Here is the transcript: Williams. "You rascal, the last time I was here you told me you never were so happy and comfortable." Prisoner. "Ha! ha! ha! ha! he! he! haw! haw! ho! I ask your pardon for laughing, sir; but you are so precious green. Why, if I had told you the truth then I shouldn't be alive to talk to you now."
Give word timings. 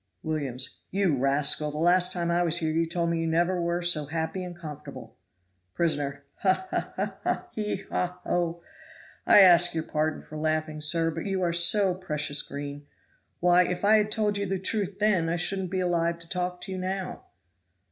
Williams. 0.23 0.79
"You 0.89 1.15
rascal, 1.19 1.69
the 1.69 1.77
last 1.77 2.11
time 2.11 2.31
I 2.31 2.41
was 2.41 2.57
here 2.57 2.71
you 2.71 2.87
told 2.87 3.11
me 3.11 3.19
you 3.21 3.27
never 3.27 3.61
were 3.61 3.83
so 3.83 4.05
happy 4.07 4.43
and 4.43 4.57
comfortable." 4.57 5.15
Prisoner. 5.75 6.23
"Ha! 6.37 6.67
ha! 6.71 6.89
ha! 6.95 7.17
ha! 7.23 7.47
he! 7.51 7.75
he! 7.75 7.83
haw! 7.83 8.19
haw! 8.23 8.23
ho! 8.27 8.61
I 9.27 9.41
ask 9.41 9.75
your 9.75 9.83
pardon 9.83 10.23
for 10.23 10.39
laughing, 10.39 10.81
sir; 10.81 11.11
but 11.11 11.27
you 11.27 11.43
are 11.43 11.53
so 11.53 11.93
precious 11.93 12.41
green. 12.41 12.87
Why, 13.41 13.61
if 13.63 13.85
I 13.85 13.97
had 13.97 14.11
told 14.11 14.39
you 14.39 14.47
the 14.47 14.57
truth 14.57 14.97
then 14.97 15.29
I 15.29 15.35
shouldn't 15.35 15.69
be 15.69 15.81
alive 15.81 16.17
to 16.17 16.27
talk 16.27 16.61
to 16.61 16.71
you 16.71 16.79
now." 16.79 17.25